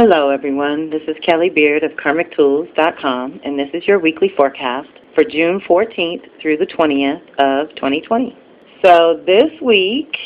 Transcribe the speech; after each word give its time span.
Hello, 0.00 0.30
everyone. 0.30 0.90
This 0.90 1.02
is 1.08 1.16
Kelly 1.24 1.50
Beard 1.50 1.82
of 1.82 1.90
KarmicTools.com, 1.96 3.40
and 3.44 3.58
this 3.58 3.68
is 3.74 3.84
your 3.84 3.98
weekly 3.98 4.30
forecast 4.36 4.90
for 5.12 5.24
June 5.24 5.60
14th 5.68 6.22
through 6.40 6.56
the 6.56 6.66
20th 6.66 7.20
of 7.40 7.74
2020. 7.74 8.38
So 8.84 9.20
this 9.26 9.50
week 9.60 10.16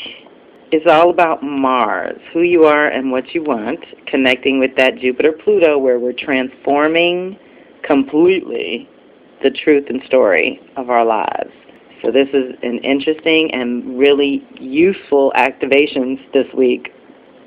is 0.71 0.83
all 0.87 1.09
about 1.09 1.41
Mars, 1.41 2.21
who 2.33 2.43
you 2.43 2.65
are 2.65 2.89
and 2.89 3.11
what 3.11 3.33
you 3.33 3.41
want, 3.41 3.79
connecting 4.05 4.59
with 4.59 4.75
that 4.77 4.99
Jupiter-Pluto 4.99 5.79
where 5.79 5.97
we're 5.97 6.13
transforming 6.13 7.35
completely 7.81 8.87
the 9.41 9.49
truth 9.49 9.85
and 9.89 10.03
story 10.05 10.59
of 10.77 10.91
our 10.91 11.03
lives. 11.03 11.49
So 12.03 12.11
this 12.11 12.27
is 12.31 12.53
an 12.61 12.77
interesting 12.83 13.51
and 13.51 13.97
really 13.97 14.47
useful 14.59 15.33
activations 15.35 16.19
this 16.31 16.45
week 16.55 16.93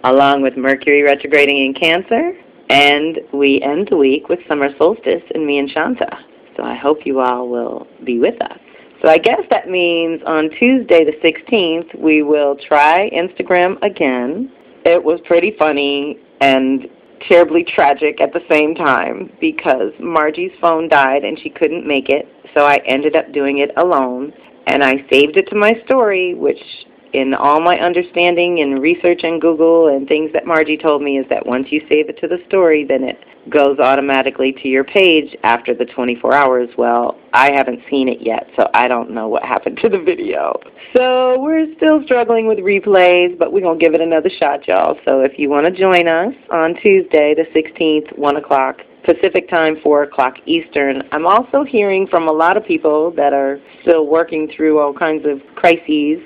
along 0.07 0.43
with 0.43 0.57
Mercury 0.57 1.03
retrograding 1.03 1.59
in 1.59 1.75
Cancer. 1.75 2.33
And 2.69 3.21
we 3.33 3.61
end 3.63 3.89
the 3.91 3.97
week 3.97 4.29
with 4.29 4.41
summer 4.49 4.71
solstice 4.79 5.23
in 5.35 5.47
me 5.47 5.59
and 5.59 5.71
Shanta. 5.71 6.19
So 6.57 6.63
I 6.63 6.75
hope 6.75 7.05
you 7.05 7.21
all 7.21 7.49
will 7.49 7.87
be 8.05 8.19
with 8.19 8.41
us. 8.41 8.59
So 9.03 9.09
I 9.09 9.19
guess 9.19 9.43
that 9.51 9.69
means 9.69 10.23
on 10.27 10.51
Tuesday 10.59 11.05
the 11.05 11.13
16th, 11.23 11.99
we 12.01 12.23
will 12.23 12.57
try 12.57 13.11
Instagram 13.11 13.81
again. 13.83 14.51
It 14.85 15.03
was 15.03 15.21
pretty 15.27 15.55
funny 15.59 16.19
and 16.41 16.89
terribly 17.29 17.65
tragic 17.65 18.21
at 18.21 18.33
the 18.33 18.41
same 18.51 18.75
time 18.75 19.31
because 19.41 19.93
Margie's 20.01 20.53
phone 20.61 20.89
died 20.89 21.25
and 21.25 21.39
she 21.39 21.51
couldn't 21.51 21.87
make 21.87 22.09
it. 22.09 22.27
So 22.55 22.65
I 22.65 22.77
ended 22.87 23.17
up 23.17 23.33
doing 23.33 23.59
it 23.59 23.71
alone. 23.77 24.33
And 24.69 24.83
I 24.83 25.07
saved 25.11 25.37
it 25.37 25.49
to 25.51 25.57
my 25.57 25.81
story, 25.85 26.35
which 26.35 26.59
in 27.17 27.33
all 27.33 27.61
my 27.63 27.79
understanding 27.79 28.61
and 28.61 28.83
research 28.83 29.25
in 29.25 29.41
Google 29.41 29.89
and 29.89 30.07
things 30.07 30.31
that 30.35 30.47
Margie 30.47 30.77
told 30.77 31.01
me 31.01 31.17
is 31.17 31.27
that 31.31 31.47
once 31.47 31.69
you 31.71 31.81
save 31.89 32.11
it 32.11 32.19
to 32.21 32.29
the 32.29 32.37
story, 32.47 32.85
then 32.85 33.03
it 33.03 33.19
goes 33.49 33.79
automatically 33.79 34.53
to 34.53 34.69
your 34.69 34.85
page 34.85 35.35
after 35.43 35.73
the 35.73 35.87
24 35.87 36.35
hours. 36.35 36.69
Well, 36.77 37.19
I 37.33 37.53
haven't 37.53 37.81
seen 37.89 38.09
it 38.09 38.21
yet, 38.21 38.51
so 38.55 38.69
I 38.75 38.87
don't 38.87 39.13
know 39.13 39.29
what 39.29 39.45
happened 39.45 39.79
to 39.83 39.89
the 39.89 39.99
video. 39.99 40.61
So 40.95 41.41
we're 41.41 41.75
still 41.77 42.03
struggling 42.05 42.47
with 42.47 42.59
replays, 42.59 43.39
but 43.39 43.51
we're 43.51 43.63
going 43.63 43.79
to 43.79 43.85
give 43.85 43.95
it 43.95 44.03
another 44.03 44.31
shot, 44.39 44.69
y'all. 44.69 44.99
So 45.07 45.23
if 45.23 45.39
you 45.39 45.49
want 45.49 45.65
to 45.67 45.73
join 45.73 46.07
us 46.09 46.35
on 46.51 46.75
Tuesday, 46.83 47.35
the 47.35 47.47
16th, 47.59 48.19
1 48.19 48.37
o'clock, 48.37 48.83
Pacific 49.05 49.49
time, 49.49 49.77
4 49.83 50.03
o'clock 50.03 50.35
Eastern. 50.45 51.03
I'm 51.13 51.27
also 51.27 51.65
hearing 51.65 52.07
from 52.09 52.29
a 52.29 52.33
lot 52.33 52.59
of 52.59 52.67
people 52.67 53.11
that 53.13 53.33
are 53.33 53.59
still 53.81 54.07
working 54.07 54.51
through 54.55 54.81
all 54.81 54.93
kinds 54.93 55.25
of 55.25 55.41
crises 55.55 56.21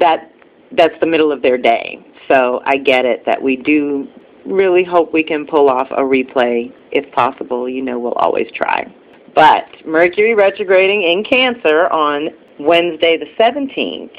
that 0.00 0.32
that's 0.72 0.98
the 1.00 1.06
middle 1.06 1.30
of 1.32 1.42
their 1.42 1.58
day. 1.58 2.04
So 2.28 2.62
I 2.64 2.76
get 2.76 3.04
it 3.04 3.24
that 3.26 3.40
we 3.40 3.56
do 3.56 4.08
really 4.46 4.84
hope 4.84 5.12
we 5.12 5.22
can 5.22 5.46
pull 5.46 5.68
off 5.68 5.88
a 5.90 6.00
replay 6.00 6.72
if 6.90 7.10
possible. 7.12 7.68
You 7.68 7.82
know, 7.82 7.98
we'll 7.98 8.12
always 8.12 8.50
try. 8.54 8.92
But 9.34 9.66
Mercury 9.86 10.34
retrograding 10.34 11.02
in 11.02 11.24
Cancer 11.24 11.88
on 11.88 12.28
Wednesday 12.60 13.18
the 13.18 13.26
17th, 13.38 14.16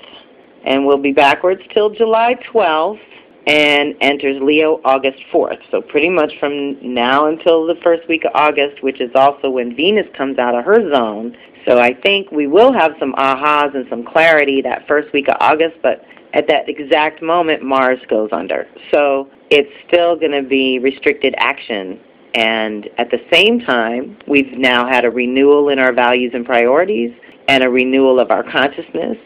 and 0.66 0.86
we'll 0.86 1.02
be 1.02 1.14
backwards 1.14 1.62
till 1.74 1.90
July 1.90 2.36
12th 2.52 3.00
and 3.48 3.96
enters 4.02 4.42
Leo 4.42 4.82
August 4.84 5.20
4th. 5.32 5.60
So 5.72 5.82
pretty 5.82 6.10
much 6.10 6.34
from 6.40 6.94
now 6.94 7.28
until 7.28 7.66
the 7.66 7.76
first 7.84 8.08
week 8.10 8.26
of 8.26 8.32
August, 8.34 8.82
which 8.82 9.00
is 9.00 9.12
also 9.14 9.50
when 9.50 9.76
Venus 9.76 10.08
comes 10.18 10.38
out 10.40 10.56
of 10.56 10.66
her 10.66 10.92
zone, 10.94 11.38
so 11.68 11.80
I 11.80 11.94
think 11.94 12.32
we 12.32 12.48
will 12.48 12.72
have 12.74 12.92
some 13.00 13.14
ahas 13.14 13.76
and 13.76 13.86
some 13.90 14.06
clarity 14.06 14.62
that 14.62 14.88
first 14.88 15.12
week 15.14 15.28
of 15.28 15.36
August, 15.40 15.76
but 15.82 16.04
at 16.34 16.48
that 16.48 16.68
exact 16.68 17.22
moment, 17.22 17.64
Mars 17.64 18.00
goes 18.10 18.30
under. 18.32 18.68
So 18.94 19.30
it's 19.50 19.72
still 19.88 20.16
going 20.16 20.32
to 20.32 20.44
be 20.44 20.80
restricted 20.80 21.34
action. 21.38 22.00
And 22.36 22.90
at 22.98 23.10
the 23.10 23.20
same 23.32 23.62
time, 23.62 24.18
we've 24.28 24.52
now 24.58 24.88
had 24.88 25.06
a 25.06 25.10
renewal 25.10 25.70
in 25.70 25.80
our 25.80 25.94
values 25.94 26.32
and 26.34 26.46
priorities 26.46 27.12
and 27.48 27.64
a 27.64 27.70
renewal 27.70 28.20
of 28.20 28.32
our 28.32 28.44
consciousness. 28.44 29.18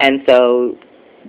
And 0.00 0.20
so 0.28 0.76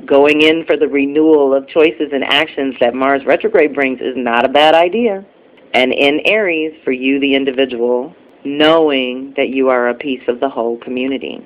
going 0.06 0.42
in 0.42 0.66
for 0.66 0.78
the 0.78 0.88
renewal 0.88 1.54
of 1.54 1.68
choices 1.68 2.10
and 2.12 2.24
actions 2.24 2.76
that 2.80 2.94
Mars 2.94 3.22
retrograde 3.26 3.74
brings 3.74 4.00
is 4.02 4.16
not 4.16 4.46
a 4.46 4.50
bad 4.50 4.76
idea. 4.76 5.26
And 5.74 5.94
in 5.94 6.20
Aries, 6.26 6.74
for 6.84 6.92
you, 6.92 7.20
the 7.20 7.36
individual, 7.36 8.14
knowing 8.44 9.34
that 9.38 9.50
you 9.50 9.70
are 9.70 9.90
a 9.90 9.94
piece 9.94 10.22
of 10.28 10.40
the 10.40 10.50
whole 10.50 10.78
community. 10.78 11.46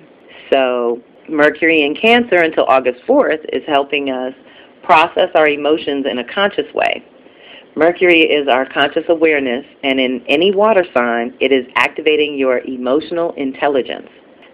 So 0.51 1.01
Mercury 1.29 1.83
in 1.83 1.95
Cancer 1.95 2.37
until 2.37 2.65
August 2.65 3.01
4th 3.07 3.45
is 3.51 3.63
helping 3.67 4.09
us 4.09 4.33
process 4.83 5.29
our 5.35 5.47
emotions 5.47 6.05
in 6.09 6.19
a 6.19 6.33
conscious 6.33 6.71
way. 6.73 7.03
Mercury 7.75 8.21
is 8.21 8.47
our 8.47 8.65
conscious 8.71 9.05
awareness, 9.09 9.65
and 9.83 9.99
in 9.99 10.23
any 10.27 10.53
water 10.53 10.85
sign, 10.93 11.35
it 11.39 11.51
is 11.51 11.65
activating 11.75 12.37
your 12.37 12.59
emotional 12.59 13.33
intelligence. 13.33 14.09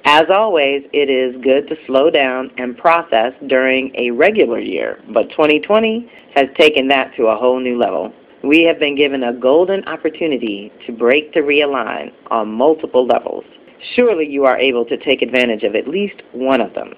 As 0.06 0.24
always, 0.30 0.84
it 0.94 1.10
is 1.10 1.36
good 1.44 1.68
to 1.68 1.76
slow 1.86 2.10
down 2.10 2.52
and 2.58 2.78
process 2.78 3.34
during 3.48 3.94
a 3.96 4.12
regular 4.12 4.60
year, 4.60 5.02
but 5.14 5.30
2020 5.32 6.10
has 6.36 6.46
taken 6.58 6.88
that 6.88 7.14
to 7.18 7.28
a 7.28 7.36
whole 7.36 7.60
new 7.60 7.78
level. 7.78 8.14
We 8.44 8.64
have 8.64 8.80
been 8.80 8.96
given 8.96 9.24
a 9.24 9.34
golden 9.34 9.84
opportunity 9.86 10.72
to 10.86 10.94
break 10.94 11.34
the 11.34 11.42
realign 11.42 12.14
on 12.32 12.52
multiple 12.52 13.06
levels. 13.06 13.44
Surely 13.96 14.28
you 14.28 14.46
are 14.46 14.58
able 14.58 14.86
to 14.86 14.98
take 14.98 15.22
advantage 15.22 15.64
of 15.64 15.76
at 15.76 15.88
least 15.88 16.22
one 16.32 16.62
of 16.62 16.74
them. 16.74 16.94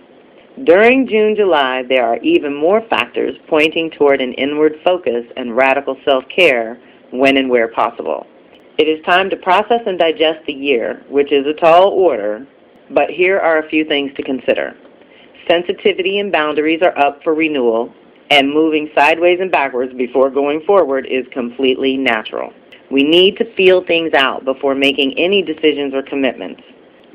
During 0.65 1.07
June 1.07 1.35
July, 1.35 1.83
there 1.87 2.05
are 2.05 2.17
even 2.17 2.53
more 2.53 2.81
factors 2.89 3.35
pointing 3.47 3.89
toward 3.89 4.21
an 4.21 4.33
inward 4.33 4.73
focus 4.83 5.25
and 5.35 5.55
radical 5.55 5.97
self 6.05 6.23
care 6.29 6.79
when 7.11 7.37
and 7.37 7.49
where 7.49 7.69
possible. 7.69 8.27
It 8.77 8.87
is 8.87 9.03
time 9.05 9.29
to 9.29 9.37
process 9.37 9.81
and 9.85 9.97
digest 9.97 10.45
the 10.45 10.53
year, 10.53 11.03
which 11.09 11.31
is 11.31 11.45
a 11.47 11.53
tall 11.53 11.89
order, 11.89 12.45
but 12.91 13.09
here 13.09 13.39
are 13.39 13.59
a 13.59 13.69
few 13.69 13.85
things 13.85 14.11
to 14.15 14.23
consider. 14.23 14.75
Sensitivity 15.47 16.19
and 16.19 16.31
boundaries 16.31 16.81
are 16.83 16.97
up 16.97 17.23
for 17.23 17.33
renewal, 17.33 17.93
and 18.31 18.49
moving 18.49 18.89
sideways 18.95 19.41
and 19.41 19.51
backwards 19.51 19.93
before 19.93 20.29
going 20.29 20.61
forward 20.61 21.05
is 21.05 21.25
completely 21.33 21.97
natural. 21.97 22.53
We 22.89 23.03
need 23.03 23.37
to 23.37 23.53
feel 23.55 23.83
things 23.85 24.13
out 24.13 24.45
before 24.45 24.73
making 24.73 25.19
any 25.19 25.41
decisions 25.41 25.93
or 25.93 26.01
commitments. 26.01 26.61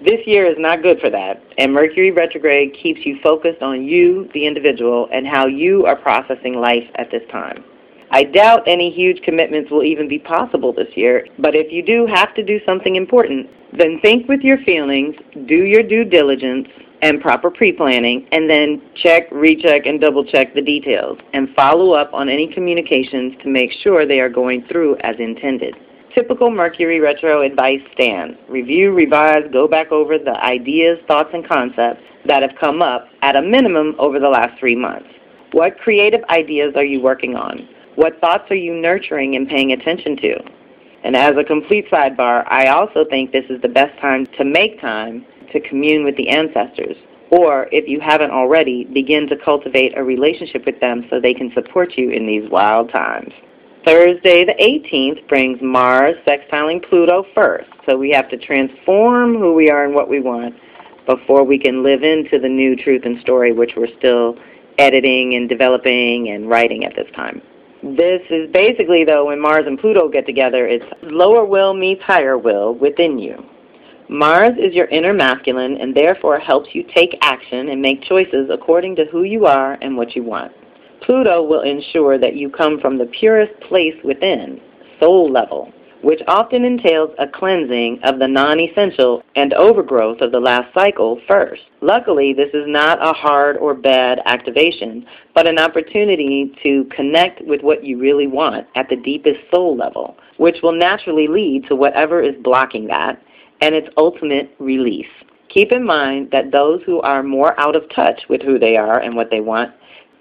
This 0.04 0.20
year 0.26 0.44
is 0.44 0.58
not 0.58 0.82
good 0.82 1.00
for 1.00 1.08
that, 1.08 1.42
and 1.56 1.72
Mercury 1.72 2.10
retrograde 2.10 2.74
keeps 2.74 3.00
you 3.06 3.18
focused 3.22 3.62
on 3.62 3.82
you, 3.82 4.28
the 4.34 4.46
individual, 4.46 5.08
and 5.10 5.26
how 5.26 5.46
you 5.46 5.86
are 5.86 5.96
processing 5.96 6.60
life 6.60 6.84
at 6.96 7.10
this 7.10 7.22
time. 7.32 7.64
I 8.10 8.24
doubt 8.24 8.68
any 8.68 8.90
huge 8.90 9.22
commitments 9.22 9.70
will 9.70 9.82
even 9.84 10.08
be 10.08 10.18
possible 10.18 10.74
this 10.74 10.94
year, 10.96 11.26
but 11.38 11.54
if 11.54 11.72
you 11.72 11.82
do 11.82 12.06
have 12.06 12.34
to 12.34 12.44
do 12.44 12.60
something 12.66 12.94
important, 12.94 13.48
then 13.72 14.00
think 14.00 14.28
with 14.28 14.42
your 14.42 14.58
feelings, 14.58 15.16
do 15.46 15.64
your 15.64 15.82
due 15.82 16.04
diligence, 16.04 16.68
and 17.02 17.20
proper 17.20 17.50
pre-planning, 17.50 18.26
and 18.32 18.48
then 18.48 18.82
check, 18.94 19.28
recheck, 19.30 19.86
and 19.86 20.00
double-check 20.00 20.54
the 20.54 20.62
details, 20.62 21.18
and 21.32 21.48
follow 21.54 21.92
up 21.92 22.12
on 22.14 22.28
any 22.28 22.52
communications 22.52 23.34
to 23.42 23.48
make 23.48 23.70
sure 23.82 24.06
they 24.06 24.20
are 24.20 24.28
going 24.28 24.64
through 24.66 24.96
as 25.00 25.16
intended. 25.18 25.74
Typical 26.14 26.50
Mercury 26.50 26.98
retro 26.98 27.42
advice 27.42 27.82
stands. 27.92 28.38
Review, 28.48 28.92
revise, 28.92 29.44
go 29.52 29.68
back 29.68 29.92
over 29.92 30.18
the 30.18 30.42
ideas, 30.42 30.98
thoughts, 31.06 31.30
and 31.34 31.46
concepts 31.46 32.02
that 32.24 32.42
have 32.42 32.52
come 32.58 32.80
up 32.80 33.08
at 33.20 33.36
a 33.36 33.42
minimum 33.42 33.94
over 33.98 34.18
the 34.18 34.28
last 34.28 34.58
three 34.58 34.74
months. 34.74 35.08
What 35.52 35.78
creative 35.78 36.24
ideas 36.30 36.72
are 36.74 36.84
you 36.84 37.00
working 37.00 37.36
on? 37.36 37.68
What 37.96 38.20
thoughts 38.20 38.50
are 38.50 38.56
you 38.56 38.74
nurturing 38.74 39.36
and 39.36 39.46
paying 39.48 39.72
attention 39.72 40.16
to? 40.16 40.36
And 41.04 41.14
as 41.14 41.36
a 41.36 41.44
complete 41.44 41.88
sidebar, 41.90 42.44
I 42.48 42.68
also 42.68 43.04
think 43.04 43.30
this 43.30 43.44
is 43.48 43.60
the 43.62 43.68
best 43.68 43.98
time 44.00 44.26
to 44.38 44.44
make 44.44 44.80
time 44.80 45.24
to 45.52 45.60
commune 45.60 46.04
with 46.04 46.16
the 46.16 46.28
ancestors. 46.28 46.96
Or, 47.30 47.68
if 47.72 47.88
you 47.88 48.00
haven't 48.00 48.30
already, 48.30 48.84
begin 48.84 49.26
to 49.28 49.36
cultivate 49.36 49.96
a 49.98 50.04
relationship 50.04 50.64
with 50.64 50.78
them 50.80 51.06
so 51.10 51.20
they 51.20 51.34
can 51.34 51.52
support 51.54 51.96
you 51.96 52.10
in 52.10 52.26
these 52.26 52.48
wild 52.50 52.90
times. 52.90 53.32
Thursday 53.84 54.44
the 54.44 54.54
18th 54.60 55.28
brings 55.28 55.60
Mars 55.62 56.16
sextiling 56.26 56.86
Pluto 56.88 57.24
first. 57.34 57.70
So 57.88 57.96
we 57.96 58.10
have 58.10 58.28
to 58.30 58.36
transform 58.36 59.34
who 59.34 59.54
we 59.54 59.70
are 59.70 59.84
and 59.84 59.94
what 59.94 60.08
we 60.08 60.20
want 60.20 60.54
before 61.06 61.44
we 61.44 61.58
can 61.58 61.84
live 61.84 62.02
into 62.02 62.40
the 62.40 62.48
new 62.48 62.74
truth 62.74 63.02
and 63.04 63.20
story, 63.20 63.52
which 63.52 63.72
we're 63.76 63.96
still 63.98 64.36
editing 64.78 65.34
and 65.34 65.48
developing 65.48 66.30
and 66.30 66.48
writing 66.48 66.84
at 66.84 66.96
this 66.96 67.06
time. 67.14 67.40
This 67.82 68.22
is 68.30 68.50
basically, 68.52 69.04
though, 69.04 69.26
when 69.26 69.40
Mars 69.40 69.66
and 69.66 69.78
Pluto 69.78 70.08
get 70.08 70.26
together, 70.26 70.66
it's 70.66 70.84
lower 71.02 71.44
will 71.44 71.72
meets 71.72 72.02
higher 72.02 72.36
will 72.36 72.74
within 72.74 73.18
you. 73.18 73.44
Mars 74.08 74.52
is 74.56 74.72
your 74.72 74.86
inner 74.86 75.12
masculine 75.12 75.76
and 75.78 75.94
therefore 75.94 76.38
helps 76.38 76.74
you 76.74 76.84
take 76.94 77.18
action 77.22 77.70
and 77.70 77.82
make 77.82 78.02
choices 78.02 78.48
according 78.52 78.94
to 78.96 79.04
who 79.06 79.24
you 79.24 79.46
are 79.46 79.76
and 79.82 79.96
what 79.96 80.14
you 80.14 80.22
want. 80.22 80.52
Pluto 81.02 81.42
will 81.42 81.62
ensure 81.62 82.16
that 82.16 82.36
you 82.36 82.48
come 82.48 82.80
from 82.80 82.98
the 82.98 83.06
purest 83.06 83.58
place 83.62 83.96
within, 84.04 84.60
soul 85.00 85.30
level, 85.30 85.72
which 86.02 86.22
often 86.28 86.64
entails 86.64 87.10
a 87.18 87.26
cleansing 87.26 87.98
of 88.04 88.20
the 88.20 88.28
non-essential 88.28 89.24
and 89.34 89.52
overgrowth 89.54 90.20
of 90.20 90.30
the 90.30 90.38
last 90.38 90.72
cycle 90.72 91.20
first. 91.26 91.62
Luckily, 91.80 92.32
this 92.32 92.50
is 92.54 92.64
not 92.66 93.04
a 93.04 93.12
hard 93.12 93.56
or 93.56 93.74
bad 93.74 94.20
activation, 94.24 95.04
but 95.34 95.48
an 95.48 95.58
opportunity 95.58 96.52
to 96.62 96.84
connect 96.94 97.42
with 97.42 97.62
what 97.62 97.82
you 97.82 97.98
really 97.98 98.28
want 98.28 98.68
at 98.76 98.88
the 98.88 98.96
deepest 98.96 99.40
soul 99.52 99.76
level, 99.76 100.16
which 100.36 100.58
will 100.62 100.76
naturally 100.76 101.26
lead 101.26 101.66
to 101.66 101.74
whatever 101.74 102.22
is 102.22 102.36
blocking 102.42 102.86
that 102.86 103.20
and 103.60 103.74
its 103.74 103.88
ultimate 103.96 104.54
release. 104.58 105.06
Keep 105.48 105.72
in 105.72 105.84
mind 105.84 106.30
that 106.32 106.50
those 106.50 106.82
who 106.84 107.00
are 107.00 107.22
more 107.22 107.58
out 107.58 107.76
of 107.76 107.88
touch 107.94 108.20
with 108.28 108.42
who 108.42 108.58
they 108.58 108.76
are 108.76 109.00
and 109.00 109.14
what 109.14 109.30
they 109.30 109.40
want 109.40 109.72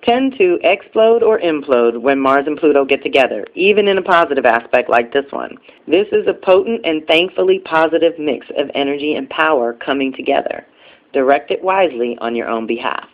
tend 0.06 0.36
to 0.38 0.60
explode 0.64 1.24
or 1.24 1.40
implode 1.40 2.00
when 2.00 2.20
Mars 2.20 2.46
and 2.48 2.58
Pluto 2.58 2.86
get 2.86 3.02
together, 3.02 3.46
even 3.56 3.88
in 3.88 3.98
a 3.98 4.04
positive 4.04 4.46
aspect 4.46 4.90
like 4.90 5.12
this 5.12 5.26
one. 5.32 5.58
This 5.88 6.08
is 6.12 6.28
a 6.28 6.34
potent 6.34 6.82
and 6.86 7.06
thankfully 7.08 7.60
positive 7.60 8.14
mix 8.20 8.46
of 8.58 8.70
energy 8.76 9.16
and 9.16 9.30
power 9.30 9.74
coming 9.74 10.14
together. 10.14 10.66
Direct 11.12 11.50
it 11.50 11.64
wisely 11.64 12.18
on 12.22 12.36
your 12.36 12.48
own 12.48 12.68
behalf. 12.68 13.08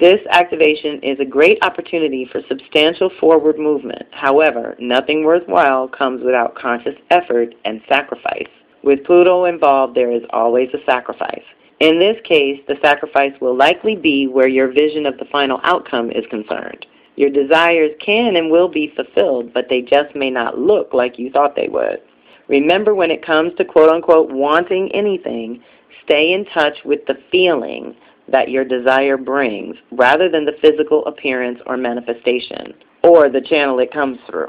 This 0.00 0.20
activation 0.30 1.00
is 1.02 1.18
a 1.20 1.24
great 1.24 1.58
opportunity 1.62 2.28
for 2.30 2.40
substantial 2.48 3.10
forward 3.20 3.58
movement. 3.58 4.06
However, 4.12 4.76
nothing 4.78 5.24
worthwhile 5.24 5.88
comes 5.88 6.22
without 6.22 6.54
conscious 6.54 6.94
effort 7.10 7.54
and 7.64 7.80
sacrifice. 7.88 8.48
With 8.88 9.04
Pluto 9.04 9.44
involved, 9.44 9.94
there 9.94 10.10
is 10.10 10.22
always 10.30 10.70
a 10.72 10.82
sacrifice. 10.90 11.44
In 11.78 11.98
this 11.98 12.16
case, 12.24 12.58
the 12.68 12.78
sacrifice 12.82 13.34
will 13.38 13.54
likely 13.54 13.94
be 13.94 14.26
where 14.26 14.48
your 14.48 14.72
vision 14.72 15.04
of 15.04 15.18
the 15.18 15.26
final 15.26 15.60
outcome 15.62 16.10
is 16.10 16.24
concerned. 16.30 16.86
Your 17.14 17.28
desires 17.28 17.90
can 18.00 18.36
and 18.36 18.50
will 18.50 18.66
be 18.66 18.94
fulfilled, 18.96 19.52
but 19.52 19.66
they 19.68 19.82
just 19.82 20.16
may 20.16 20.30
not 20.30 20.58
look 20.58 20.94
like 20.94 21.18
you 21.18 21.30
thought 21.30 21.54
they 21.54 21.68
would. 21.68 22.00
Remember, 22.48 22.94
when 22.94 23.10
it 23.10 23.26
comes 23.26 23.52
to 23.58 23.64
quote 23.66 23.90
unquote 23.90 24.30
wanting 24.30 24.90
anything, 24.94 25.62
stay 26.02 26.32
in 26.32 26.46
touch 26.46 26.78
with 26.86 27.04
the 27.06 27.18
feeling 27.30 27.94
that 28.26 28.48
your 28.48 28.64
desire 28.64 29.18
brings 29.18 29.76
rather 29.92 30.30
than 30.30 30.46
the 30.46 30.56
physical 30.62 31.04
appearance 31.04 31.58
or 31.66 31.76
manifestation 31.76 32.72
or 33.04 33.28
the 33.28 33.42
channel 33.42 33.80
it 33.80 33.92
comes 33.92 34.18
through. 34.26 34.48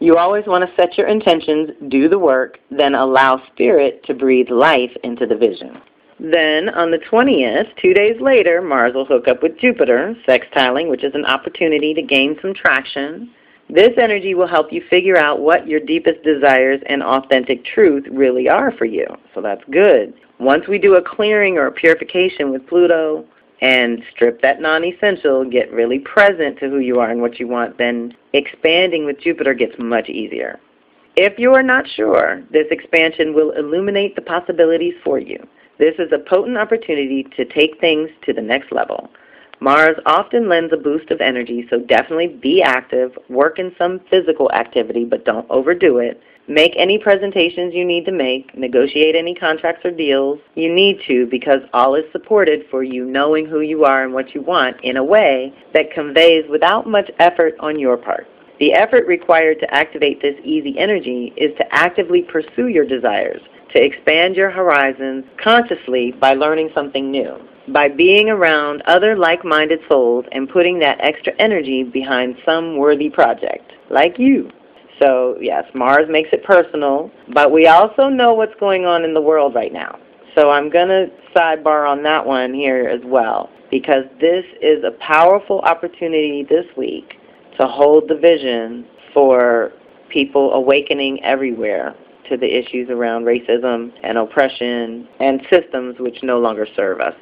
You 0.00 0.16
always 0.16 0.46
want 0.46 0.68
to 0.68 0.76
set 0.76 0.96
your 0.96 1.08
intentions, 1.08 1.70
do 1.88 2.08
the 2.08 2.18
work, 2.18 2.58
then 2.70 2.94
allow 2.94 3.42
Spirit 3.52 4.04
to 4.04 4.14
breathe 4.14 4.50
life 4.50 4.92
into 5.02 5.26
the 5.26 5.34
vision. 5.34 5.80
Then 6.20 6.68
on 6.70 6.90
the 6.90 6.98
20th, 6.98 7.68
two 7.80 7.94
days 7.94 8.20
later, 8.20 8.60
Mars 8.60 8.94
will 8.94 9.04
hook 9.04 9.28
up 9.28 9.42
with 9.42 9.58
Jupiter, 9.58 10.16
sextiling, 10.26 10.88
which 10.88 11.04
is 11.04 11.14
an 11.14 11.24
opportunity 11.24 11.94
to 11.94 12.02
gain 12.02 12.36
some 12.42 12.54
traction. 12.54 13.30
This 13.68 13.90
energy 14.00 14.34
will 14.34 14.46
help 14.46 14.72
you 14.72 14.82
figure 14.88 15.16
out 15.16 15.40
what 15.40 15.66
your 15.66 15.80
deepest 15.80 16.22
desires 16.22 16.80
and 16.86 17.02
authentic 17.02 17.64
truth 17.64 18.04
really 18.10 18.48
are 18.48 18.72
for 18.72 18.84
you. 18.84 19.06
So 19.34 19.40
that's 19.40 19.62
good. 19.70 20.14
Once 20.40 20.66
we 20.68 20.78
do 20.78 20.94
a 20.94 21.02
clearing 21.02 21.58
or 21.58 21.66
a 21.66 21.72
purification 21.72 22.50
with 22.50 22.66
Pluto 22.66 23.24
and 23.60 24.02
strip 24.12 24.40
that 24.42 24.60
non 24.60 24.84
essential, 24.84 25.44
get 25.44 25.72
really 25.72 25.98
present 25.98 26.58
to 26.60 26.68
who 26.68 26.78
you 26.78 27.00
are 27.00 27.10
and 27.10 27.20
what 27.20 27.40
you 27.40 27.48
want, 27.48 27.78
then 27.78 28.14
expanding 28.32 29.04
with 29.04 29.20
Jupiter 29.20 29.54
gets 29.54 29.74
much 29.78 30.08
easier. 30.08 30.60
If 31.16 31.38
you 31.38 31.52
are 31.54 31.62
not 31.62 31.88
sure, 31.88 32.42
this 32.52 32.66
expansion 32.70 33.34
will 33.34 33.50
illuminate 33.52 34.14
the 34.14 34.22
possibilities 34.22 34.94
for 35.02 35.18
you. 35.18 35.44
This 35.78 35.94
is 35.98 36.12
a 36.12 36.18
potent 36.18 36.56
opportunity 36.56 37.24
to 37.36 37.44
take 37.44 37.80
things 37.80 38.10
to 38.26 38.32
the 38.32 38.42
next 38.42 38.70
level. 38.72 39.10
Mars 39.60 39.96
often 40.06 40.48
lends 40.48 40.72
a 40.72 40.76
boost 40.76 41.10
of 41.10 41.20
energy, 41.20 41.66
so 41.68 41.80
definitely 41.80 42.28
be 42.28 42.62
active, 42.62 43.18
work 43.28 43.58
in 43.58 43.74
some 43.76 44.00
physical 44.08 44.50
activity, 44.52 45.04
but 45.04 45.24
don't 45.24 45.50
overdo 45.50 45.98
it. 45.98 46.22
Make 46.48 46.72
any 46.78 46.96
presentations 46.96 47.74
you 47.74 47.84
need 47.84 48.06
to 48.06 48.12
make, 48.12 48.56
negotiate 48.56 49.14
any 49.14 49.34
contracts 49.34 49.84
or 49.84 49.90
deals 49.90 50.38
you 50.54 50.72
need 50.74 50.98
to 51.06 51.26
because 51.26 51.60
all 51.74 51.94
is 51.94 52.10
supported 52.10 52.64
for 52.70 52.82
you 52.82 53.04
knowing 53.04 53.44
who 53.44 53.60
you 53.60 53.84
are 53.84 54.02
and 54.02 54.14
what 54.14 54.34
you 54.34 54.40
want 54.40 54.82
in 54.82 54.96
a 54.96 55.04
way 55.04 55.52
that 55.74 55.92
conveys 55.92 56.48
without 56.48 56.86
much 56.86 57.10
effort 57.18 57.54
on 57.60 57.78
your 57.78 57.98
part. 57.98 58.26
The 58.60 58.72
effort 58.72 59.06
required 59.06 59.60
to 59.60 59.74
activate 59.74 60.22
this 60.22 60.40
easy 60.42 60.78
energy 60.78 61.34
is 61.36 61.54
to 61.58 61.66
actively 61.70 62.22
pursue 62.22 62.68
your 62.68 62.86
desires, 62.86 63.42
to 63.74 63.84
expand 63.84 64.34
your 64.34 64.50
horizons 64.50 65.26
consciously 65.36 66.12
by 66.12 66.32
learning 66.32 66.70
something 66.74 67.10
new, 67.10 67.36
by 67.68 67.88
being 67.88 68.30
around 68.30 68.80
other 68.86 69.16
like 69.16 69.44
minded 69.44 69.80
souls 69.86 70.24
and 70.32 70.48
putting 70.48 70.78
that 70.78 70.98
extra 71.02 71.34
energy 71.38 71.84
behind 71.84 72.38
some 72.46 72.78
worthy 72.78 73.10
project, 73.10 73.70
like 73.90 74.18
you. 74.18 74.50
So, 75.00 75.36
yes, 75.40 75.64
Mars 75.74 76.06
makes 76.08 76.30
it 76.32 76.44
personal, 76.44 77.10
but 77.32 77.52
we 77.52 77.66
also 77.66 78.08
know 78.08 78.34
what's 78.34 78.54
going 78.58 78.84
on 78.84 79.04
in 79.04 79.14
the 79.14 79.20
world 79.20 79.54
right 79.54 79.72
now. 79.72 79.98
So, 80.34 80.50
I'm 80.50 80.70
going 80.70 80.88
to 80.88 81.10
sidebar 81.34 81.88
on 81.88 82.02
that 82.02 82.24
one 82.24 82.52
here 82.52 82.88
as 82.88 83.00
well, 83.04 83.50
because 83.70 84.04
this 84.20 84.44
is 84.60 84.82
a 84.84 84.92
powerful 85.00 85.60
opportunity 85.60 86.44
this 86.48 86.66
week 86.76 87.14
to 87.60 87.66
hold 87.66 88.08
the 88.08 88.16
vision 88.16 88.86
for 89.14 89.72
people 90.08 90.52
awakening 90.52 91.22
everywhere 91.22 91.94
to 92.28 92.36
the 92.36 92.46
issues 92.46 92.88
around 92.90 93.24
racism 93.24 93.92
and 94.02 94.18
oppression 94.18 95.08
and 95.20 95.46
systems 95.50 95.96
which 95.98 96.22
no 96.22 96.38
longer 96.38 96.66
serve 96.76 97.00
us. 97.00 97.14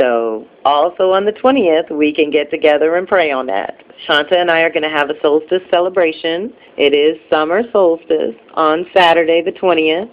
So, 0.00 0.46
also 0.64 1.12
on 1.12 1.24
the 1.24 1.32
20th, 1.32 1.90
we 1.90 2.12
can 2.12 2.30
get 2.30 2.50
together 2.50 2.96
and 2.96 3.06
pray 3.06 3.30
on 3.30 3.46
that. 3.46 3.83
Shanta 4.06 4.38
and 4.38 4.50
I 4.50 4.60
are 4.60 4.70
going 4.70 4.82
to 4.82 4.88
have 4.88 5.10
a 5.10 5.20
solstice 5.22 5.62
celebration. 5.70 6.52
It 6.76 6.94
is 6.94 7.18
summer 7.30 7.62
solstice 7.72 8.34
on 8.54 8.86
Saturday, 8.94 9.42
the 9.42 9.52
20th. 9.52 10.10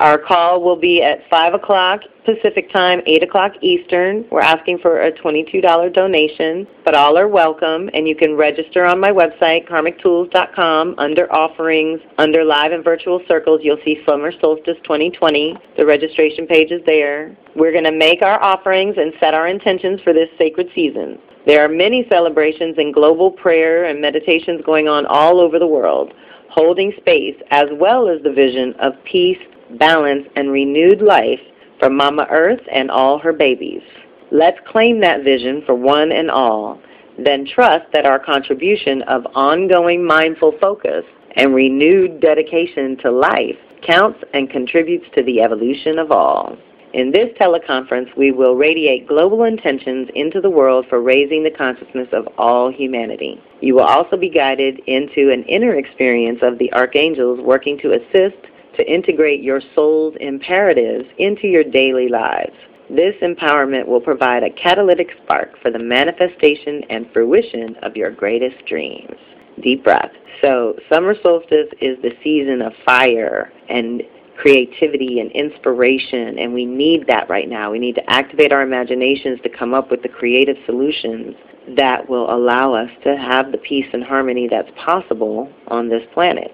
Our 0.00 0.18
call 0.18 0.60
will 0.62 0.76
be 0.76 1.02
at 1.02 1.20
5 1.30 1.54
o'clock 1.54 2.00
Pacific 2.24 2.70
Time, 2.72 3.00
8 3.06 3.22
o'clock 3.22 3.52
Eastern. 3.62 4.26
We're 4.30 4.40
asking 4.40 4.80
for 4.80 5.00
a 5.00 5.12
$22 5.12 5.94
donation, 5.94 6.66
but 6.84 6.94
all 6.94 7.16
are 7.16 7.28
welcome, 7.28 7.88
and 7.94 8.06
you 8.06 8.14
can 8.16 8.36
register 8.36 8.84
on 8.84 9.00
my 9.00 9.10
website, 9.10 9.68
karmictools.com, 9.68 10.96
under 10.98 11.32
offerings, 11.32 12.00
under 12.18 12.44
live 12.44 12.72
and 12.72 12.84
virtual 12.84 13.22
circles. 13.28 13.60
You'll 13.62 13.78
see 13.84 14.02
Summer 14.04 14.32
Solstice 14.40 14.76
2020. 14.82 15.56
The 15.76 15.86
registration 15.86 16.46
page 16.46 16.70
is 16.70 16.82
there. 16.84 17.36
We're 17.54 17.72
going 17.72 17.84
to 17.84 17.92
make 17.92 18.20
our 18.22 18.42
offerings 18.42 18.96
and 18.98 19.12
set 19.20 19.32
our 19.32 19.46
intentions 19.46 20.00
for 20.02 20.12
this 20.12 20.28
sacred 20.38 20.68
season. 20.74 21.18
There 21.48 21.64
are 21.64 21.68
many 21.68 22.06
celebrations 22.10 22.76
and 22.76 22.92
global 22.92 23.30
prayer 23.32 23.86
and 23.86 24.00
meditations 24.00 24.60
going 24.64 24.86
on 24.86 25.06
all 25.06 25.40
over 25.40 25.58
the 25.58 25.66
world, 25.66 26.12
holding 26.50 26.92
space 26.98 27.36
as 27.50 27.68
well 27.72 28.06
as 28.08 28.22
the 28.22 28.32
vision 28.32 28.74
of 28.80 28.92
peace 29.04 29.38
balance, 29.78 30.26
and 30.36 30.50
renewed 30.50 31.00
life 31.00 31.40
for 31.78 31.90
Mama 31.90 32.26
Earth 32.30 32.60
and 32.70 32.90
all 32.90 33.18
her 33.18 33.32
babies. 33.32 33.82
Let's 34.30 34.58
claim 34.66 35.00
that 35.00 35.24
vision 35.24 35.62
for 35.64 35.74
one 35.74 36.12
and 36.12 36.30
all, 36.30 36.80
then 37.18 37.46
trust 37.46 37.86
that 37.92 38.04
our 38.04 38.18
contribution 38.18 39.02
of 39.02 39.26
ongoing 39.34 40.04
mindful 40.04 40.52
focus 40.60 41.04
and 41.36 41.54
renewed 41.54 42.20
dedication 42.20 42.96
to 42.98 43.10
life 43.10 43.56
counts 43.86 44.18
and 44.34 44.50
contributes 44.50 45.06
to 45.14 45.22
the 45.22 45.40
evolution 45.40 45.98
of 45.98 46.10
all. 46.10 46.58
In 46.94 47.12
this 47.12 47.28
teleconference, 47.38 48.16
we 48.16 48.32
will 48.32 48.56
radiate 48.56 49.06
global 49.06 49.44
intentions 49.44 50.08
into 50.14 50.40
the 50.40 50.48
world 50.48 50.86
for 50.88 51.02
raising 51.02 51.44
the 51.44 51.50
consciousness 51.50 52.08
of 52.12 52.26
all 52.38 52.72
humanity. 52.72 53.42
You 53.60 53.74
will 53.74 53.82
also 53.82 54.16
be 54.16 54.30
guided 54.30 54.80
into 54.86 55.30
an 55.30 55.44
inner 55.44 55.74
experience 55.74 56.38
of 56.42 56.58
the 56.58 56.72
archangels 56.72 57.40
working 57.40 57.78
to 57.80 57.92
assist 57.92 58.38
to 58.76 58.90
integrate 58.90 59.42
your 59.42 59.60
soul's 59.74 60.14
imperatives 60.20 61.04
into 61.18 61.46
your 61.46 61.64
daily 61.64 62.08
lives. 62.08 62.54
This 62.88 63.14
empowerment 63.20 63.86
will 63.86 64.00
provide 64.00 64.42
a 64.42 64.50
catalytic 64.50 65.08
spark 65.22 65.60
for 65.60 65.70
the 65.70 65.78
manifestation 65.78 66.84
and 66.88 67.12
fruition 67.12 67.76
of 67.82 67.96
your 67.96 68.10
greatest 68.10 68.64
dreams. 68.66 69.16
Deep 69.62 69.84
breath. 69.84 70.12
So, 70.40 70.76
summer 70.90 71.14
solstice 71.22 71.68
is 71.82 72.00
the 72.00 72.16
season 72.22 72.62
of 72.62 72.72
fire 72.86 73.52
and 73.68 74.02
creativity 74.38 75.18
and 75.20 75.32
inspiration, 75.32 76.38
and 76.38 76.54
we 76.54 76.64
need 76.64 77.06
that 77.08 77.28
right 77.28 77.48
now. 77.48 77.72
We 77.72 77.78
need 77.78 77.96
to 77.96 78.10
activate 78.10 78.52
our 78.52 78.62
imaginations 78.62 79.40
to 79.42 79.48
come 79.48 79.74
up 79.74 79.90
with 79.90 80.02
the 80.02 80.08
creative 80.08 80.56
solutions 80.64 81.34
that 81.76 82.08
will 82.08 82.32
allow 82.32 82.72
us 82.72 82.88
to 83.04 83.16
have 83.16 83.52
the 83.52 83.58
peace 83.58 83.86
and 83.92 84.02
harmony 84.04 84.48
that's 84.48 84.70
possible 84.76 85.52
on 85.66 85.88
this 85.88 86.02
planet 86.14 86.52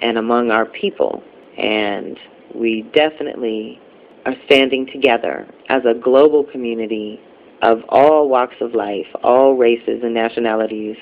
and 0.00 0.18
among 0.18 0.50
our 0.50 0.64
people. 0.64 1.22
And 1.58 2.18
we 2.54 2.82
definitely 2.94 3.80
are 4.24 4.34
standing 4.46 4.86
together 4.86 5.46
as 5.68 5.82
a 5.84 5.94
global 5.94 6.44
community 6.44 7.20
of 7.62 7.82
all 7.88 8.28
walks 8.28 8.56
of 8.60 8.74
life, 8.74 9.06
all 9.22 9.56
races 9.56 10.00
and 10.02 10.14
nationalities. 10.14 10.96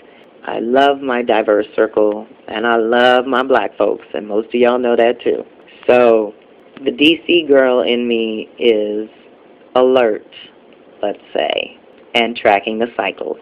I 0.44 0.58
love 0.58 1.00
my 1.00 1.22
diverse 1.22 1.66
circle, 1.74 2.26
and 2.48 2.66
I 2.66 2.76
love 2.76 3.24
my 3.24 3.42
black 3.42 3.76
folks, 3.78 4.06
and 4.14 4.26
most 4.28 4.48
of 4.48 4.54
y'all 4.54 4.78
know 4.78 4.96
that 4.96 5.20
too. 5.22 5.44
So 5.86 6.34
the 6.84 6.90
DC 6.90 7.46
girl 7.46 7.82
in 7.82 8.06
me 8.06 8.48
is 8.58 9.08
alert, 9.76 10.26
let's 11.02 11.22
say, 11.32 11.78
and 12.14 12.36
tracking 12.36 12.78
the 12.78 12.88
cycles. 12.96 13.38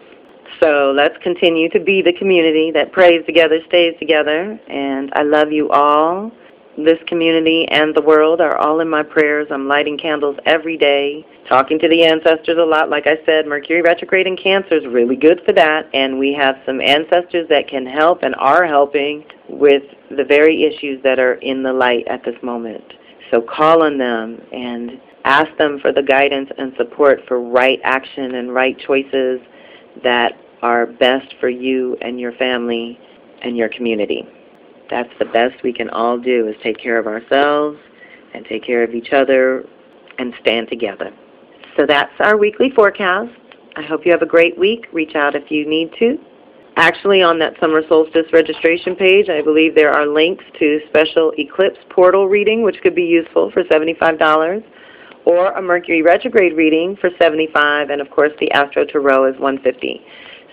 So 0.61 0.93
let's 0.95 1.15
continue 1.23 1.69
to 1.69 1.79
be 1.79 2.01
the 2.01 2.13
community 2.13 2.71
that 2.71 2.91
prays 2.91 3.25
together, 3.25 3.59
stays 3.67 3.95
together, 3.99 4.59
and 4.67 5.11
I 5.15 5.23
love 5.23 5.51
you 5.51 5.69
all 5.69 6.31
this 6.77 6.97
community 7.07 7.67
and 7.69 7.93
the 7.93 8.01
world 8.01 8.41
are 8.41 8.57
all 8.57 8.79
in 8.79 8.89
my 8.89 9.03
prayers. 9.03 9.47
I'm 9.51 9.67
lighting 9.67 9.97
candles 9.97 10.37
every 10.45 10.77
day, 10.77 11.25
talking 11.47 11.77
to 11.79 11.87
the 11.87 12.03
ancestors 12.03 12.57
a 12.57 12.65
lot. 12.65 12.89
Like 12.89 13.05
I 13.05 13.17
said, 13.25 13.45
Mercury 13.45 13.81
retrograde 13.81 14.25
in 14.25 14.35
Cancer 14.35 14.75
is 14.75 14.85
really 14.87 15.15
good 15.15 15.41
for 15.45 15.53
that, 15.53 15.87
and 15.93 16.17
we 16.17 16.33
have 16.33 16.55
some 16.65 16.81
ancestors 16.81 17.47
that 17.49 17.67
can 17.67 17.85
help 17.85 18.23
and 18.23 18.33
are 18.35 18.65
helping 18.65 19.23
with 19.49 19.83
the 20.09 20.23
very 20.23 20.63
issues 20.63 21.01
that 21.03 21.19
are 21.19 21.35
in 21.35 21.61
the 21.61 21.73
light 21.73 22.07
at 22.07 22.23
this 22.23 22.41
moment. 22.41 22.83
So 23.29 23.41
call 23.41 23.83
on 23.83 23.97
them 23.97 24.41
and 24.51 24.99
ask 25.25 25.55
them 25.57 25.79
for 25.79 25.91
the 25.91 26.03
guidance 26.03 26.49
and 26.57 26.73
support 26.77 27.21
for 27.27 27.41
right 27.41 27.79
action 27.83 28.35
and 28.35 28.53
right 28.53 28.77
choices 28.79 29.39
that 30.03 30.33
are 30.61 30.85
best 30.85 31.35
for 31.39 31.49
you 31.49 31.97
and 32.01 32.19
your 32.19 32.31
family 32.33 32.99
and 33.41 33.55
your 33.55 33.69
community. 33.69 34.27
That's 34.93 35.09
the 35.17 35.25
best 35.25 35.63
we 35.63 35.73
can 35.73 35.89
all 35.89 36.19
do 36.19 36.47
is 36.47 36.55
take 36.61 36.77
care 36.77 36.99
of 36.99 37.07
ourselves 37.07 37.79
and 38.35 38.45
take 38.45 38.63
care 38.63 38.83
of 38.83 38.93
each 38.93 39.11
other 39.11 39.65
and 40.19 40.35
stand 40.39 40.69
together. 40.69 41.09
So 41.75 41.87
that's 41.87 42.11
our 42.19 42.37
weekly 42.37 42.69
forecast. 42.69 43.31
I 43.75 43.81
hope 43.81 44.05
you 44.05 44.11
have 44.11 44.21
a 44.21 44.27
great 44.27 44.55
week. 44.55 44.85
Reach 44.93 45.15
out 45.15 45.33
if 45.33 45.49
you 45.49 45.67
need 45.67 45.89
to. 45.97 46.19
Actually, 46.75 47.23
on 47.23 47.39
that 47.39 47.53
summer 47.59 47.81
solstice 47.89 48.27
registration 48.31 48.95
page, 48.95 49.29
I 49.29 49.41
believe 49.41 49.73
there 49.73 49.91
are 49.91 50.05
links 50.05 50.45
to 50.59 50.79
special 50.89 51.33
eclipse 51.39 51.79
portal 51.89 52.27
reading, 52.27 52.61
which 52.61 52.79
could 52.83 52.93
be 52.93 53.01
useful 53.01 53.49
for 53.49 53.63
$75, 53.63 54.63
or 55.25 55.53
a 55.53 55.61
Mercury 55.61 56.03
retrograde 56.03 56.53
reading 56.55 56.97
for 57.01 57.09
$75, 57.19 57.91
and 57.91 57.99
of 57.99 58.11
course 58.11 58.31
the 58.39 58.51
Astro 58.51 58.85
Tarot 58.85 59.33
is 59.33 59.35
$150. 59.37 60.01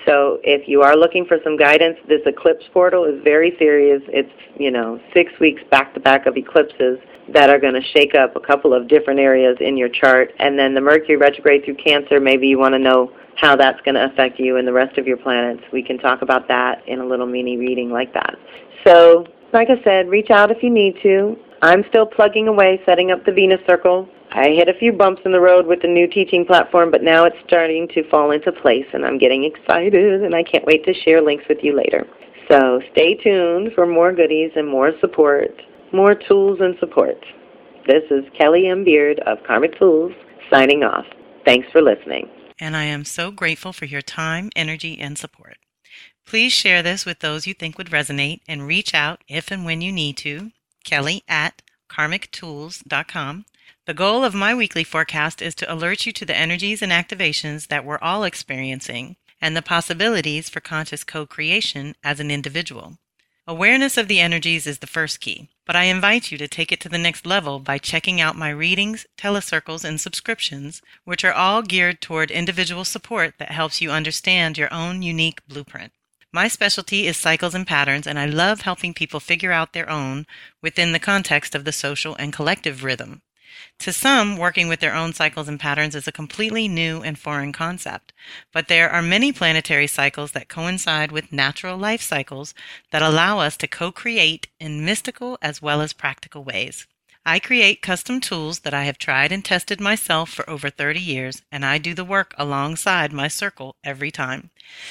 So 0.06 0.40
if 0.42 0.66
you 0.66 0.82
are 0.82 0.96
looking 0.96 1.26
for 1.26 1.38
some 1.44 1.56
guidance, 1.56 1.98
this 2.08 2.22
eclipse 2.26 2.64
portal 2.72 3.04
is 3.04 3.22
very 3.22 3.54
serious. 3.58 4.02
It's, 4.08 4.32
you 4.58 4.70
know, 4.70 5.00
six 5.14 5.32
weeks 5.40 5.62
back 5.70 5.94
to 5.94 6.00
back 6.00 6.26
of 6.26 6.36
eclipses 6.36 6.98
that 7.32 7.50
are 7.50 7.58
going 7.58 7.74
to 7.74 7.82
shake 7.82 8.14
up 8.14 8.34
a 8.34 8.40
couple 8.40 8.72
of 8.72 8.88
different 8.88 9.20
areas 9.20 9.56
in 9.60 9.76
your 9.76 9.88
chart. 9.88 10.32
And 10.38 10.58
then 10.58 10.74
the 10.74 10.80
Mercury 10.80 11.16
retrograde 11.16 11.64
through 11.64 11.76
Cancer, 11.76 12.18
maybe 12.18 12.48
you 12.48 12.58
want 12.58 12.74
to 12.74 12.78
know 12.78 13.12
how 13.36 13.56
that's 13.56 13.80
going 13.82 13.94
to 13.94 14.04
affect 14.04 14.38
you 14.38 14.56
and 14.56 14.66
the 14.66 14.72
rest 14.72 14.98
of 14.98 15.06
your 15.06 15.16
planets. 15.16 15.62
We 15.72 15.82
can 15.82 15.98
talk 15.98 16.22
about 16.22 16.48
that 16.48 16.86
in 16.88 17.00
a 17.00 17.06
little 17.06 17.26
mini 17.26 17.56
reading 17.56 17.90
like 17.90 18.12
that. 18.14 18.36
So, 18.86 19.26
like 19.52 19.68
I 19.70 19.82
said, 19.84 20.08
reach 20.08 20.30
out 20.30 20.50
if 20.50 20.62
you 20.62 20.70
need 20.70 20.96
to. 21.02 21.36
I'm 21.62 21.84
still 21.88 22.06
plugging 22.06 22.48
away, 22.48 22.80
setting 22.86 23.10
up 23.10 23.24
the 23.24 23.32
Venus 23.32 23.60
Circle 23.66 24.08
I 24.32 24.50
hit 24.50 24.68
a 24.68 24.78
few 24.78 24.92
bumps 24.92 25.22
in 25.24 25.32
the 25.32 25.40
road 25.40 25.66
with 25.66 25.82
the 25.82 25.88
new 25.88 26.06
teaching 26.06 26.46
platform, 26.46 26.92
but 26.92 27.02
now 27.02 27.24
it's 27.24 27.36
starting 27.46 27.88
to 27.88 28.08
fall 28.08 28.30
into 28.30 28.52
place, 28.52 28.86
and 28.92 29.04
I'm 29.04 29.18
getting 29.18 29.44
excited, 29.44 30.22
and 30.22 30.36
I 30.36 30.44
can't 30.44 30.64
wait 30.66 30.84
to 30.84 30.94
share 30.94 31.20
links 31.20 31.44
with 31.48 31.58
you 31.62 31.76
later. 31.76 32.06
So 32.48 32.80
stay 32.92 33.14
tuned 33.16 33.72
for 33.74 33.86
more 33.86 34.12
goodies 34.12 34.52
and 34.54 34.68
more 34.68 34.92
support, 35.00 35.50
more 35.92 36.14
tools 36.14 36.58
and 36.60 36.76
support. 36.78 37.16
This 37.88 38.04
is 38.10 38.24
Kelly 38.38 38.68
M. 38.68 38.84
Beard 38.84 39.18
of 39.26 39.38
Karmic 39.44 39.76
Tools 39.78 40.12
signing 40.48 40.84
off. 40.84 41.06
Thanks 41.44 41.68
for 41.72 41.82
listening. 41.82 42.28
And 42.60 42.76
I 42.76 42.84
am 42.84 43.04
so 43.04 43.32
grateful 43.32 43.72
for 43.72 43.86
your 43.86 44.02
time, 44.02 44.50
energy, 44.54 44.98
and 45.00 45.18
support. 45.18 45.56
Please 46.24 46.52
share 46.52 46.82
this 46.82 47.04
with 47.04 47.18
those 47.18 47.48
you 47.48 47.54
think 47.54 47.78
would 47.78 47.90
resonate 47.90 48.42
and 48.46 48.66
reach 48.66 48.94
out 48.94 49.22
if 49.26 49.50
and 49.50 49.64
when 49.64 49.80
you 49.80 49.90
need 49.90 50.16
to. 50.18 50.52
Kelly 50.84 51.24
at 51.26 51.62
karmictools.com 51.88 53.46
the 53.86 53.94
goal 53.94 54.24
of 54.24 54.34
my 54.34 54.54
weekly 54.54 54.84
forecast 54.84 55.40
is 55.40 55.54
to 55.56 55.72
alert 55.72 56.06
you 56.06 56.12
to 56.12 56.24
the 56.24 56.36
energies 56.36 56.82
and 56.82 56.92
activations 56.92 57.68
that 57.68 57.84
we're 57.84 57.98
all 57.98 58.24
experiencing 58.24 59.16
and 59.40 59.56
the 59.56 59.62
possibilities 59.62 60.48
for 60.48 60.60
conscious 60.60 61.02
co 61.02 61.26
creation 61.26 61.94
as 62.04 62.20
an 62.20 62.30
individual. 62.30 62.98
Awareness 63.46 63.96
of 63.96 64.06
the 64.06 64.20
energies 64.20 64.66
is 64.66 64.78
the 64.78 64.86
first 64.86 65.20
key, 65.20 65.48
but 65.66 65.74
I 65.74 65.84
invite 65.84 66.30
you 66.30 66.38
to 66.38 66.46
take 66.46 66.70
it 66.70 66.78
to 66.80 66.88
the 66.88 66.98
next 66.98 67.24
level 67.24 67.58
by 67.58 67.78
checking 67.78 68.20
out 68.20 68.36
my 68.36 68.50
readings, 68.50 69.06
telecircles, 69.16 69.82
and 69.82 70.00
subscriptions, 70.00 70.82
which 71.04 71.24
are 71.24 71.32
all 71.32 71.62
geared 71.62 72.00
toward 72.00 72.30
individual 72.30 72.84
support 72.84 73.34
that 73.38 73.50
helps 73.50 73.80
you 73.80 73.90
understand 73.90 74.58
your 74.58 74.72
own 74.72 75.02
unique 75.02 75.40
blueprint. 75.48 75.92
My 76.32 76.46
specialty 76.46 77.08
is 77.08 77.16
cycles 77.16 77.56
and 77.56 77.66
patterns, 77.66 78.06
and 78.06 78.18
I 78.20 78.26
love 78.26 78.60
helping 78.60 78.94
people 78.94 79.18
figure 79.18 79.50
out 79.50 79.72
their 79.72 79.90
own 79.90 80.26
within 80.62 80.92
the 80.92 81.00
context 81.00 81.54
of 81.54 81.64
the 81.64 81.72
social 81.72 82.14
and 82.14 82.32
collective 82.32 82.84
rhythm. 82.84 83.22
To 83.80 83.92
some, 83.92 84.36
working 84.36 84.68
with 84.68 84.80
their 84.80 84.94
own 84.94 85.12
cycles 85.12 85.48
and 85.48 85.58
patterns 85.58 85.94
is 85.94 86.06
a 86.06 86.12
completely 86.12 86.68
new 86.68 87.02
and 87.02 87.18
foreign 87.18 87.52
concept, 87.52 88.12
but 88.52 88.68
there 88.68 88.90
are 88.90 89.02
many 89.02 89.32
planetary 89.32 89.86
cycles 89.86 90.32
that 90.32 90.48
coincide 90.48 91.10
with 91.10 91.32
natural 91.32 91.78
life 91.78 92.02
cycles 92.02 92.54
that 92.90 93.02
allow 93.02 93.38
us 93.38 93.56
to 93.56 93.66
co-create 93.66 94.48
in 94.58 94.84
mystical 94.84 95.38
as 95.40 95.62
well 95.62 95.80
as 95.80 95.92
practical 95.92 96.44
ways. 96.44 96.86
I 97.24 97.38
create 97.38 97.82
custom 97.82 98.20
tools 98.20 98.60
that 98.60 98.74
I 98.74 98.84
have 98.84 98.98
tried 98.98 99.30
and 99.30 99.44
tested 99.44 99.80
myself 99.80 100.30
for 100.30 100.48
over 100.48 100.70
30 100.70 101.00
years, 101.00 101.42
and 101.52 101.64
I 101.64 101.78
do 101.78 101.94
the 101.94 102.04
work 102.04 102.34
alongside 102.36 103.12
my 103.12 103.28
circle 103.28 103.76
every 103.82 104.10
time. 104.10 104.50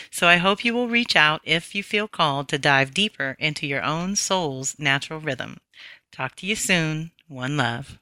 So 0.10 0.28
I 0.28 0.38
hope 0.38 0.66
you 0.66 0.74
will 0.74 0.89
reach 0.89 1.16
out 1.16 1.42
if 1.44 1.75
you 1.75 1.84
feel 1.84 2.08
called 2.08 2.48
to 2.50 2.58
dive 2.58 2.94
deeper 2.94 3.36
into 3.39 3.68
your 3.68 3.84
own 3.84 4.16
soul's 4.16 4.78
natural 4.80 5.20
rhythm. 5.20 5.60
Talk 6.12 6.36
to 6.38 6.48
you 6.48 6.56
soon. 6.56 7.12
One 7.28 7.56
love. 7.56 7.99